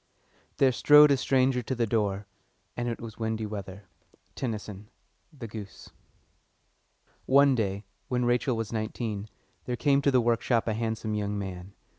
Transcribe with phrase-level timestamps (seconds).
[0.57, 2.25] "There strode a stranger to the door,
[2.75, 3.83] And it was windy weather."
[4.33, 4.89] TENNYSON:
[5.31, 5.91] The Goose.
[7.27, 9.29] One day, when Rachel was nineteen,
[9.65, 11.73] there came to the workshop a handsome young man.